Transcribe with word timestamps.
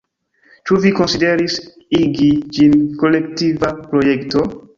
Ĉu 0.69 0.77
vi 0.85 0.93
konsideris 0.99 1.57
igi 1.99 2.31
ĝin 2.57 2.75
kolektiva 3.05 3.71
projekto? 3.95 4.47